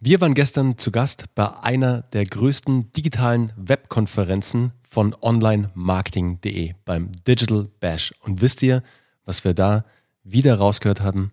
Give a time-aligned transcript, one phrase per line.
[0.00, 7.68] Wir waren gestern zu Gast bei einer der größten digitalen Webkonferenzen von onlinemarketing.de beim Digital
[7.80, 8.14] Bash.
[8.20, 8.84] Und wisst ihr,
[9.24, 9.84] was wir da
[10.22, 11.32] wieder rausgehört haben?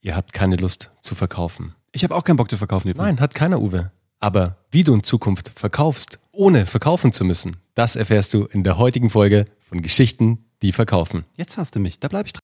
[0.00, 1.76] Ihr habt keine Lust zu verkaufen.
[1.92, 2.88] Ich habe auch keinen Bock zu verkaufen.
[2.88, 3.06] Übrigens.
[3.06, 3.92] Nein, hat keiner, Uwe.
[4.18, 8.78] Aber wie du in Zukunft verkaufst, ohne verkaufen zu müssen, das erfährst du in der
[8.78, 11.24] heutigen Folge von Geschichten, die verkaufen.
[11.36, 12.39] Jetzt hast du mich, da bleibe ich dran.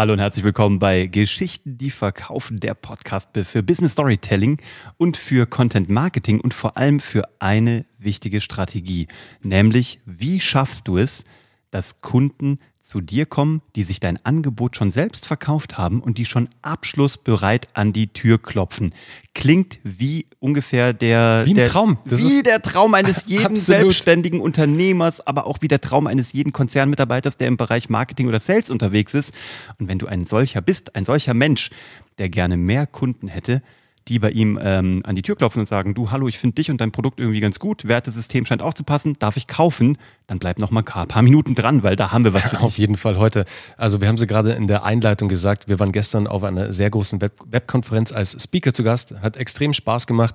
[0.00, 4.56] Hallo und herzlich willkommen bei Geschichten, die verkaufen, der Podcast für Business Storytelling
[4.96, 9.08] und für Content Marketing und vor allem für eine wichtige Strategie,
[9.42, 11.26] nämlich wie schaffst du es,
[11.70, 16.24] dass Kunden zu dir kommen, die sich dein Angebot schon selbst verkauft haben und die
[16.24, 18.94] schon abschlussbereit an die Tür klopfen.
[19.34, 21.98] Klingt wie ungefähr der, wie der, Traum.
[22.06, 23.64] Das wie der Traum eines jeden absolut.
[23.64, 28.40] selbstständigen Unternehmers, aber auch wie der Traum eines jeden Konzernmitarbeiters, der im Bereich Marketing oder
[28.40, 29.34] Sales unterwegs ist.
[29.78, 31.70] Und wenn du ein solcher bist, ein solcher Mensch,
[32.18, 33.62] der gerne mehr Kunden hätte,
[34.08, 36.70] die bei ihm ähm, an die Tür klopfen und sagen, du, hallo, ich finde dich
[36.70, 39.98] und dein Produkt irgendwie ganz gut, Wertesystem scheint auch zu passen, darf ich kaufen?
[40.26, 42.60] Dann bleib noch mal ein paar Minuten dran, weil da haben wir was für dich.
[42.60, 43.44] Auf jeden Fall heute.
[43.76, 46.90] Also wir haben sie gerade in der Einleitung gesagt, wir waren gestern auf einer sehr
[46.90, 50.34] großen Web Webkonferenz als Speaker zu Gast, hat extrem Spaß gemacht.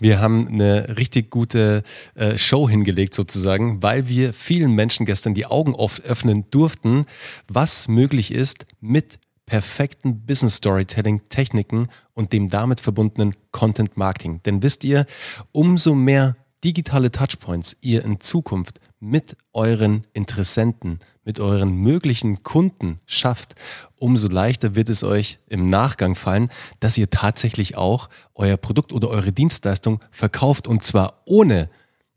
[0.00, 1.82] Wir haben eine richtig gute
[2.14, 7.06] äh, Show hingelegt sozusagen, weil wir vielen Menschen gestern die Augen öffnen durften,
[7.48, 9.18] was möglich ist mit
[9.52, 14.40] perfekten Business Storytelling Techniken und dem damit verbundenen Content Marketing.
[14.46, 15.04] Denn wisst ihr,
[15.52, 16.32] umso mehr
[16.64, 23.54] digitale Touchpoints ihr in Zukunft mit euren Interessenten, mit euren möglichen Kunden schafft,
[23.96, 26.48] umso leichter wird es euch im Nachgang fallen,
[26.80, 31.68] dass ihr tatsächlich auch euer Produkt oder eure Dienstleistung verkauft und zwar ohne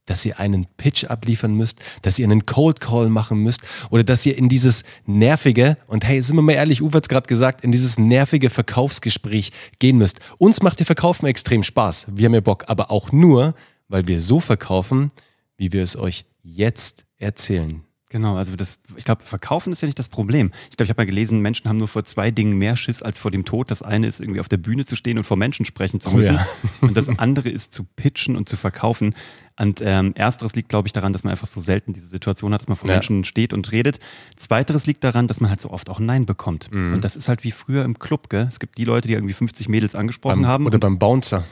[0.06, 4.26] dass ihr einen Pitch abliefern müsst, dass ihr einen Cold Call machen müsst oder dass
[4.26, 7.64] ihr in dieses nervige, und hey, sind wir mal ehrlich, Uwe hat es gerade gesagt,
[7.64, 10.20] in dieses nervige Verkaufsgespräch gehen müsst.
[10.38, 12.08] Uns macht ihr Verkaufen extrem Spaß.
[12.12, 13.56] Wir haben ja Bock, aber auch nur,
[13.88, 15.12] weil wir so verkaufen,
[15.58, 17.82] wie wir es euch jetzt erzählen.
[18.16, 20.54] Genau, also das, ich glaube, Verkaufen ist ja nicht das Problem.
[20.70, 23.18] Ich glaube, ich habe mal gelesen, Menschen haben nur vor zwei Dingen mehr Schiss als
[23.18, 23.70] vor dem Tod.
[23.70, 26.36] Das eine ist irgendwie auf der Bühne zu stehen und vor Menschen sprechen zu müssen.
[26.36, 26.48] Oh ja.
[26.88, 29.16] und das andere ist zu pitchen und zu verkaufen.
[29.60, 32.62] Und ähm, ersteres liegt, glaube ich, daran, dass man einfach so selten diese Situation hat,
[32.62, 32.96] dass man vor ja.
[32.96, 34.00] Menschen steht und redet.
[34.38, 36.72] Zweiteres liegt daran, dass man halt so oft auch Nein bekommt.
[36.72, 36.94] Mhm.
[36.94, 38.46] Und das ist halt wie früher im Club, gell?
[38.48, 40.66] Es gibt die Leute, die irgendwie 50 Mädels angesprochen beim, haben.
[40.68, 41.44] Oder beim Bouncer.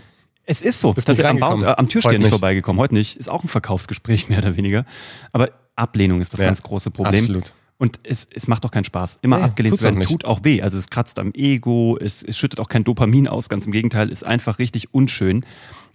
[0.46, 0.94] Es ist so.
[0.94, 2.79] Bist ist am, äh, am Türsteher nicht vorbeigekommen.
[2.79, 3.18] Heute nicht.
[3.18, 4.85] Ist auch ein Verkaufsgespräch, mehr oder weniger.
[5.34, 7.19] Aber Ablehnung ist das ja, ganz große Problem.
[7.19, 7.53] Absolut.
[7.78, 9.19] Und es, es macht auch keinen Spaß.
[9.22, 10.61] Immer nee, abgelehnt zu werden tut auch weh.
[10.61, 14.09] Also es kratzt am Ego, es, es schüttet auch kein Dopamin aus, ganz im Gegenteil,
[14.09, 15.45] ist einfach richtig unschön.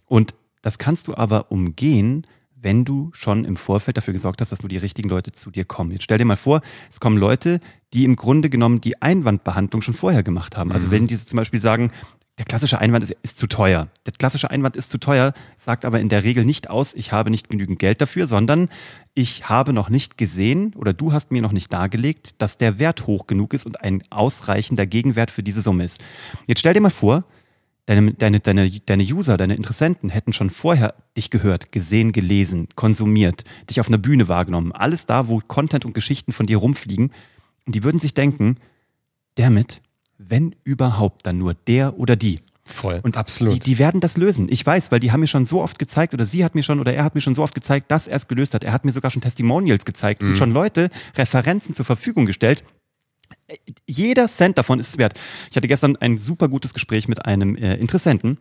[0.07, 2.27] Und das kannst du aber umgehen,
[2.61, 5.65] wenn du schon im Vorfeld dafür gesorgt hast, dass nur die richtigen Leute zu dir
[5.65, 5.93] kommen.
[5.93, 6.61] Jetzt stell dir mal vor,
[6.91, 7.61] es kommen Leute,
[7.95, 10.73] die im Grunde genommen die Einwandbehandlung schon vorher gemacht haben.
[10.73, 10.91] Also mhm.
[10.91, 11.93] wenn die zum Beispiel sagen,
[12.39, 13.89] der klassische Einwand ist, ist, zu teuer.
[14.07, 17.31] Der klassische Einwand ist zu teuer, sagt aber in der Regel nicht aus, ich habe
[17.31, 18.69] nicht genügend Geld dafür, sondern
[19.15, 23.07] ich habe noch nicht gesehen oder du hast mir noch nicht dargelegt, dass der Wert
[23.07, 26.01] hoch genug ist und ein ausreichender Gegenwert für diese Summe ist.
[26.47, 27.25] Jetzt stell dir mal vor,
[27.87, 33.45] deine, deine, deine, deine User, deine Interessenten hätten schon vorher dich gehört, gesehen, gelesen, konsumiert,
[33.69, 37.11] dich auf einer Bühne wahrgenommen, alles da, wo Content und Geschichten von dir rumfliegen.
[37.67, 38.59] Und die würden sich denken,
[39.35, 39.83] damit,
[40.19, 42.41] wenn überhaupt, dann nur der oder die.
[42.65, 43.55] Voll, und absolut.
[43.55, 44.47] Die, die, werden das lösen.
[44.51, 46.81] Ich weiß, weil die haben mir schon so oft gezeigt oder sie hat mir schon
[46.81, 48.63] oder er hat mir schon so oft gezeigt, dass er es gelöst hat.
[48.63, 50.29] Er hat mir sogar schon Testimonials gezeigt mhm.
[50.29, 52.65] und schon Leute Referenzen zur Verfügung gestellt,
[53.87, 55.15] jeder Cent davon ist es wert.
[55.51, 58.39] Ich hatte gestern ein super gutes Gespräch mit einem äh, Interessenten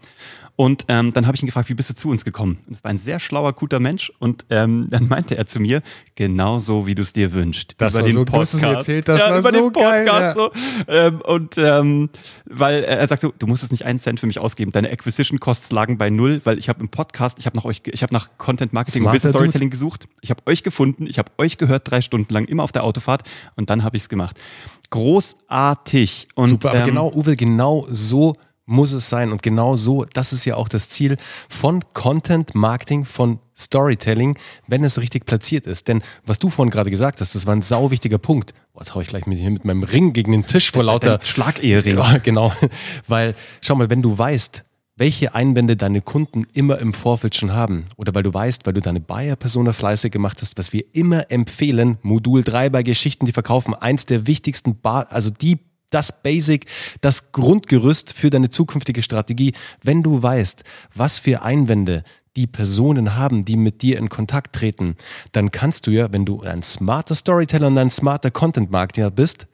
[0.57, 2.57] und ähm, dann habe ich ihn gefragt, wie bist du zu uns gekommen?
[2.69, 5.81] Es war ein sehr schlauer, guter Mensch und ähm, dann meinte er zu mir,
[6.15, 7.75] genauso wie du es dir wünschst.
[7.77, 8.61] Das über war den so, Podcast.
[8.61, 10.33] Du erzählt, das ja, war über so den Podcast geil, ja.
[10.33, 10.51] so.
[10.87, 12.09] Ähm, und ähm,
[12.45, 14.71] weil er sagt so, du musst es nicht einen Cent für mich ausgeben.
[14.71, 17.83] Deine Acquisition Costs lagen bei null, weil ich habe im Podcast, ich habe nach euch,
[17.85, 19.71] ich habe nach Content Marketing Smarter und Business Storytelling Dude.
[19.71, 20.07] gesucht.
[20.21, 23.23] Ich habe euch gefunden, ich habe euch gehört drei Stunden lang immer auf der Autofahrt
[23.55, 24.37] und dann habe ich es gemacht
[24.89, 26.27] großartig.
[26.35, 28.35] Und, Super, aber ähm, genau, Uwe, genau so
[28.67, 29.31] muss es sein.
[29.31, 31.17] Und genau so, das ist ja auch das Ziel
[31.49, 34.37] von Content Marketing, von Storytelling,
[34.67, 35.87] wenn es richtig platziert ist.
[35.87, 38.53] Denn was du vorhin gerade gesagt hast, das war ein sau wichtiger Punkt.
[38.73, 41.19] Boah, jetzt hau ich gleich mit, hier mit meinem Ring gegen den Tisch vor lauter
[41.23, 41.97] Schlagehering.
[41.97, 42.53] Ja, genau.
[43.07, 44.63] Weil, schau mal, wenn du weißt,
[44.97, 47.85] welche Einwände deine Kunden immer im Vorfeld schon haben.
[47.95, 51.97] Oder weil du weißt, weil du deine Buyer-Persona fleißig gemacht hast, was wir immer empfehlen,
[52.01, 55.59] Modul 3 bei Geschichten, die verkaufen, eins der wichtigsten, Bar also die
[55.89, 56.65] das Basic,
[56.99, 59.53] das Grundgerüst für deine zukünftige Strategie.
[59.83, 60.63] Wenn du weißt,
[60.93, 62.03] was für Einwände
[62.35, 64.95] die Personen haben, die mit dir in Kontakt treten,
[65.31, 69.47] dann kannst du ja, wenn du ein smarter Storyteller und ein smarter Content-Marketer bist,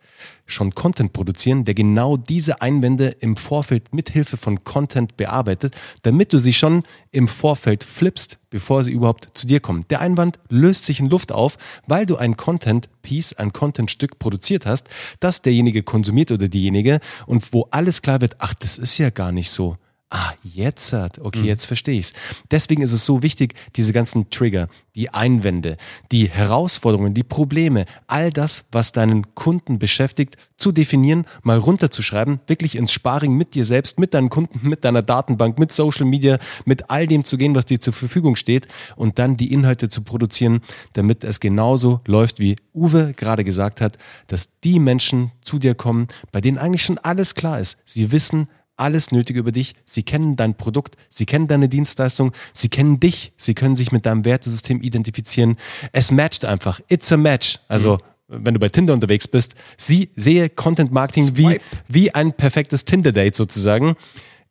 [0.46, 6.38] schon Content produzieren, der genau diese Einwände im Vorfeld mithilfe von Content bearbeitet, damit du
[6.38, 9.86] sie schon im Vorfeld flippst, bevor sie überhaupt zu dir kommen.
[9.90, 11.58] Der Einwand löst sich in Luft auf,
[11.88, 14.88] weil du ein Content-Piece, ein Content-Stück produziert hast,
[15.20, 19.32] das derjenige konsumiert oder diejenige und wo alles klar wird, ach, das ist ja gar
[19.32, 19.78] nicht so
[20.14, 21.46] ah, jetzt hat, okay, mhm.
[21.46, 22.14] jetzt verstehe ich's.
[22.52, 25.78] Deswegen ist es so wichtig, diese ganzen Trigger, die Einwände,
[26.12, 32.76] die Herausforderungen, die Probleme, all das, was deinen Kunden beschäftigt, zu definieren, mal runterzuschreiben, wirklich
[32.76, 36.92] ins Sparring mit dir selbst, mit deinen Kunden, mit deiner Datenbank, mit Social Media, mit
[36.92, 40.62] all dem zu gehen, was dir zur Verfügung steht und dann die Inhalte zu produzieren,
[40.94, 46.08] damit es genauso läuft, wie Uwe gerade gesagt hat, dass die Menschen zu dir kommen,
[46.32, 47.78] bei denen eigentlich schon alles klar ist.
[47.86, 49.76] Sie wissen, alles Nötige über dich.
[49.86, 54.06] Sie kennen dein Produkt, sie kennen deine Dienstleistung, sie kennen dich, sie können sich mit
[54.06, 55.58] deinem Wertesystem identifizieren.
[55.92, 56.80] Es matcht einfach.
[56.88, 57.60] It's a match.
[57.68, 58.46] Also, mhm.
[58.46, 63.36] wenn du bei Tinder unterwegs bist, sie sehe Content Marketing wie, wie ein perfektes Tinder-Date
[63.36, 63.96] sozusagen.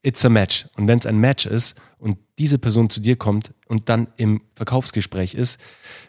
[0.02, 0.66] It's a match.
[0.76, 4.42] Und wenn es ein Match ist und diese Person zu dir kommt und dann im
[4.54, 5.60] Verkaufsgespräch ist,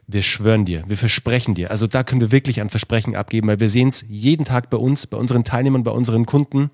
[0.07, 1.69] wir schwören dir, wir versprechen dir.
[1.69, 4.77] Also da können wir wirklich ein Versprechen abgeben, weil wir sehen es jeden Tag bei
[4.77, 6.71] uns, bei unseren Teilnehmern, bei unseren Kunden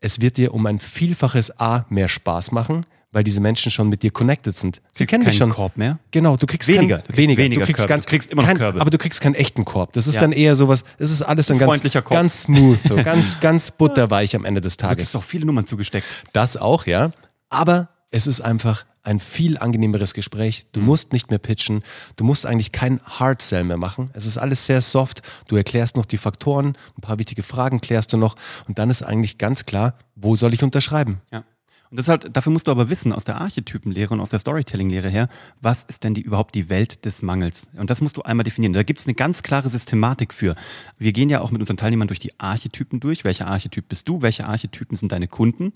[0.00, 4.02] es wird dir um ein Vielfaches A mehr Spaß machen, weil diese Menschen schon mit
[4.02, 4.82] dir connected sind.
[4.92, 5.50] Sie kriegst kennen dich schon.
[5.50, 5.98] Korb mehr?
[6.10, 7.60] Genau, du kriegst weniger, kein, du kriegst weniger, weniger.
[7.60, 7.88] Du kriegst Körbe.
[7.88, 8.80] ganz, du kriegst immer noch kein, Körbe.
[8.80, 9.92] aber du kriegst keinen echten Korb.
[9.94, 10.20] Das ist ja.
[10.20, 10.84] dann eher sowas.
[10.98, 14.96] Es ist alles dann ganz, ganz smooth, so ganz, ganz butterweich am Ende des Tages.
[14.96, 16.06] Du kriegst auch viele Nummern zugesteckt.
[16.32, 17.10] Das auch, ja.
[17.48, 20.66] Aber es ist einfach ein viel angenehmeres Gespräch.
[20.72, 20.86] Du mhm.
[20.86, 21.82] musst nicht mehr pitchen.
[22.16, 24.10] Du musst eigentlich kein Hard Sell mehr machen.
[24.12, 25.22] Es ist alles sehr soft.
[25.48, 28.36] Du erklärst noch die Faktoren, ein paar wichtige Fragen klärst du noch
[28.66, 31.20] und dann ist eigentlich ganz klar, wo soll ich unterschreiben?
[31.30, 31.44] Ja.
[31.90, 35.28] Und deshalb, dafür musst du aber wissen, aus der Archetypenlehre und aus der Storytelling-Lehre her,
[35.60, 37.70] was ist denn die, überhaupt die Welt des Mangels?
[37.76, 38.72] Und das musst du einmal definieren.
[38.72, 40.54] Da gibt es eine ganz klare Systematik für.
[40.98, 43.24] Wir gehen ja auch mit unseren Teilnehmern durch die Archetypen durch.
[43.24, 44.22] Welcher Archetyp bist du?
[44.22, 45.72] Welche Archetypen sind deine Kunden?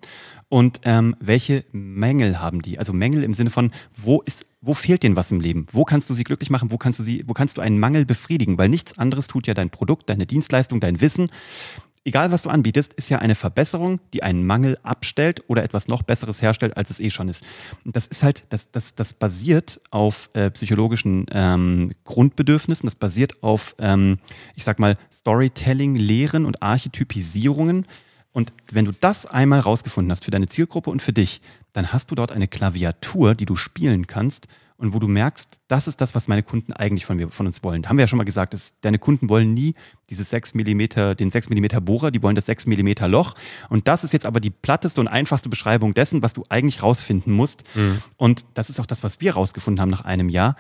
[0.48, 2.78] Und ähm, welche Mängel haben die?
[2.78, 5.66] Also Mängel im Sinne von, wo ist wo fehlt denen was im Leben?
[5.72, 6.70] Wo kannst du sie glücklich machen?
[6.70, 8.58] Wo kannst du sie, wo kannst du einen Mangel befriedigen?
[8.58, 11.30] Weil nichts anderes tut ja dein Produkt, deine Dienstleistung, dein Wissen
[12.04, 16.02] egal was du anbietest, ist ja eine Verbesserung, die einen Mangel abstellt oder etwas noch
[16.02, 17.42] Besseres herstellt, als es eh schon ist.
[17.84, 23.42] Und das ist halt, das, das, das basiert auf äh, psychologischen ähm, Grundbedürfnissen, das basiert
[23.42, 24.18] auf, ähm,
[24.54, 27.86] ich sag mal, Storytelling, Lehren und Archetypisierungen.
[28.32, 31.42] Und wenn du das einmal rausgefunden hast für deine Zielgruppe und für dich,
[31.72, 34.48] dann hast du dort eine Klaviatur, die du spielen kannst
[34.80, 37.62] und wo du merkst, das ist das, was meine Kunden eigentlich von, mir, von uns
[37.62, 37.86] wollen.
[37.86, 39.74] Haben wir ja schon mal gesagt, dass deine Kunden wollen nie
[40.08, 43.34] dieses 6 mm, den 6 mm Bohrer, die wollen das 6 mm Loch.
[43.68, 47.30] Und das ist jetzt aber die platteste und einfachste Beschreibung dessen, was du eigentlich rausfinden
[47.30, 47.62] musst.
[47.74, 48.02] Mhm.
[48.16, 50.56] Und das ist auch das, was wir rausgefunden haben nach einem Jahr.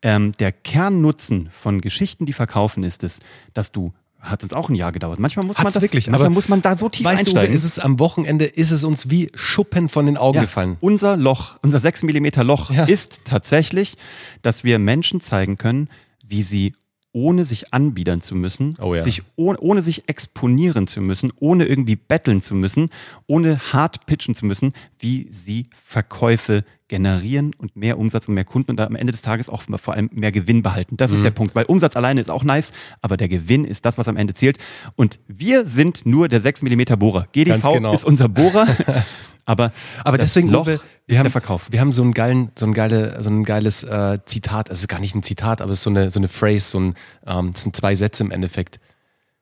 [0.00, 3.20] Ähm, der Kernnutzen von Geschichten, die verkaufen, ist es,
[3.52, 5.18] dass du hat uns auch ein Jahr gedauert.
[5.18, 7.52] Manchmal muss Hat's man das wirklich, manchmal aber muss man da so tief weißt einsteigen.
[7.52, 10.76] Du, ist es am Wochenende ist es uns wie Schuppen von den Augen ja, gefallen.
[10.80, 12.84] Unser Loch, unser 6 mm Loch ja.
[12.84, 13.96] ist tatsächlich,
[14.42, 15.88] dass wir Menschen zeigen können,
[16.26, 16.74] wie sie
[17.12, 19.02] ohne sich anbiedern zu müssen, oh ja.
[19.02, 22.90] sich ohne, ohne sich exponieren zu müssen, ohne irgendwie betteln zu müssen,
[23.26, 28.72] ohne hart pitchen zu müssen, wie sie Verkäufe generieren und mehr Umsatz und mehr Kunden
[28.72, 30.96] und am Ende des Tages auch vor allem mehr Gewinn behalten.
[30.96, 31.18] Das mhm.
[31.18, 34.08] ist der Punkt, weil Umsatz alleine ist auch nice, aber der Gewinn ist das, was
[34.08, 34.58] am Ende zählt.
[34.96, 37.26] Und wir sind nur der 6 mm Bohrer.
[37.32, 37.92] GDV genau.
[37.94, 38.66] ist unser Bohrer.
[39.46, 39.72] Aber,
[40.04, 41.66] aber deswegen, Loch wir, wir haben, der Verkauf.
[41.70, 44.82] Wir haben so ein, geilen, so ein, geile, so ein geiles äh, Zitat, also es
[44.82, 46.94] ist gar nicht ein Zitat, aber es ist so eine, so eine Phrase, so ein,
[47.26, 48.80] ähm, das sind zwei Sätze im Endeffekt.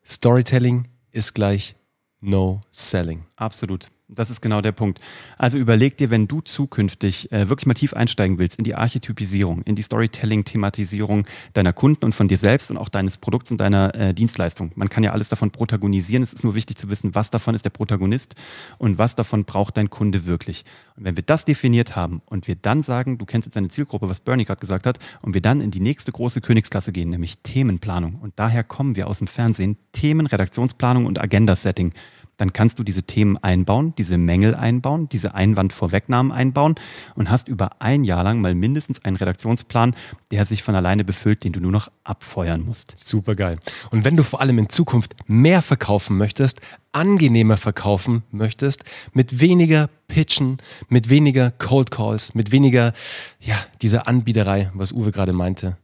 [0.05, 1.77] Storytelling ist gleich
[2.21, 3.27] No Selling.
[3.37, 3.91] Absolut.
[4.11, 5.03] Das ist genau der Punkt.
[5.37, 9.61] Also überleg dir, wenn du zukünftig äh, wirklich mal tief einsteigen willst in die Archetypisierung,
[9.63, 13.95] in die Storytelling-Thematisierung deiner Kunden und von dir selbst und auch deines Produkts und deiner
[13.95, 14.71] äh, Dienstleistung.
[14.77, 16.23] Man kann ja alles davon protagonisieren.
[16.23, 18.35] Es ist nur wichtig zu wissen, was davon ist der Protagonist
[18.79, 20.65] und was davon braucht dein Kunde wirklich.
[20.97, 24.09] Und wenn wir das definiert haben und wir dann sagen, du kennst jetzt deine Zielgruppe,
[24.09, 27.41] was Bernie gerade gesagt hat, und wir dann in die nächste große Königsklasse gehen, nämlich
[27.43, 28.15] Themenplanung.
[28.15, 29.77] Und daher kommen wir aus dem Fernsehen.
[29.93, 31.93] Themen, Redaktionsplanung und Agenda-Setting
[32.39, 36.77] dann kannst du diese Themen einbauen, diese Mängel einbauen, diese Einwandvorwegnahmen einbauen
[37.15, 39.95] und hast über ein Jahr lang mal mindestens einen Redaktionsplan,
[40.31, 42.95] der sich von alleine befüllt, den du nur noch abfeuern musst.
[42.97, 43.59] Super geil.
[43.91, 46.61] Und wenn du vor allem in Zukunft mehr verkaufen möchtest,
[46.93, 52.93] angenehmer verkaufen möchtest, mit weniger Pitchen, mit weniger Cold Calls, mit weniger,
[53.41, 55.77] ja, dieser Anbieterei, was Uwe gerade meinte,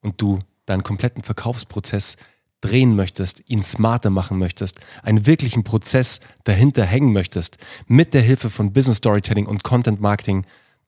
[0.00, 2.16] und du deinen kompletten Verkaufsprozess
[2.60, 8.50] drehen möchtest, ihn smarter machen möchtest, einen wirklichen Prozess dahinter hängen möchtest, mit der Hilfe
[8.50, 10.44] von Business Storytelling und Content Marketing,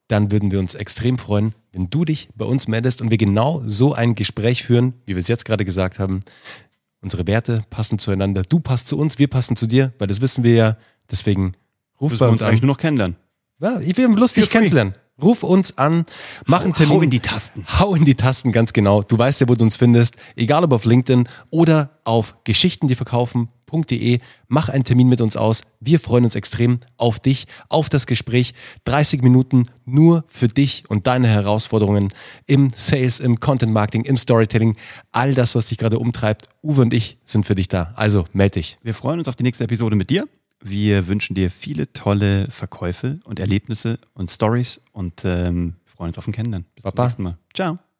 [0.07, 3.61] dann würden wir uns extrem freuen, wenn du dich bei uns meldest und wir genau
[3.65, 6.21] so ein Gespräch führen, wie wir es jetzt gerade gesagt haben,
[7.03, 8.43] Unsere Werte passen zueinander.
[8.43, 10.77] Du passt zu uns, wir passen zu dir, weil das wissen wir ja.
[11.09, 11.55] Deswegen
[11.99, 12.49] ruf bei uns, uns an.
[12.49, 13.17] eigentlich nur noch kennenlernen.
[13.59, 14.93] Ja, ich will Lust, dich kennenzulernen.
[15.21, 16.05] Ruf uns an,
[16.45, 16.97] mach einen Termin.
[16.97, 17.65] Hau in die Tasten.
[17.79, 19.01] Hau in die Tasten, ganz genau.
[19.03, 20.15] Du weißt ja, wo du uns findest.
[20.35, 24.19] Egal ob auf LinkedIn oder auf geschichtendieverkaufen.de.
[24.47, 25.61] Mach einen Termin mit uns aus.
[25.79, 28.53] Wir freuen uns extrem auf dich, auf das Gespräch.
[28.85, 32.09] 30 Minuten nur für dich und deine Herausforderungen
[32.47, 34.75] im Sales, im Content Marketing, im Storytelling.
[35.11, 36.49] All das, was dich gerade umtreibt.
[36.63, 37.93] Uwe und ich sind für dich da.
[37.95, 38.77] Also melde dich.
[38.81, 40.27] Wir freuen uns auf die nächste Episode mit dir.
[40.61, 46.27] Wir wünschen dir viele tolle Verkäufe und Erlebnisse und Stories und ähm, freuen uns auf
[46.27, 46.67] ein Kennenlernen.
[46.75, 46.95] Bis Papa.
[46.95, 47.37] zum nächsten Mal.
[47.53, 47.90] Ciao.